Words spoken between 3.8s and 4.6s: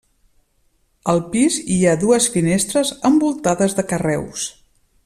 de carreus.